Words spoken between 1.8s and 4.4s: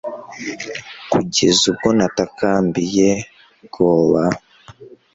natakambiye ubwoba